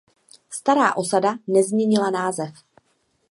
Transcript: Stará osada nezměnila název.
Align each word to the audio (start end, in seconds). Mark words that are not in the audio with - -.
Stará 0.49 0.93
osada 0.97 1.37
nezměnila 1.47 2.09
název. 2.11 2.53